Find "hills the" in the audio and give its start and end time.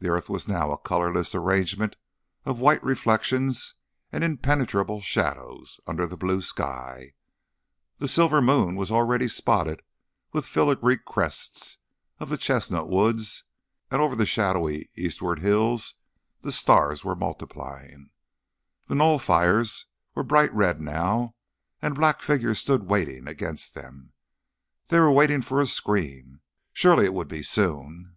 15.38-16.50